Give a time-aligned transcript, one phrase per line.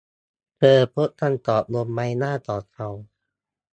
[0.57, 2.89] เธอพบคำตอบบนใบหน้าของเขา